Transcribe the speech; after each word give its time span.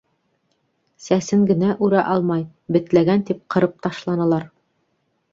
Сәсен 1.07 1.43
генә 1.49 1.67
үрә 1.87 1.99
алмай: 2.13 2.45
бетләгән 2.77 3.25
тип, 3.27 3.43
ҡырып 3.57 3.75
ташланылар. 3.87 4.49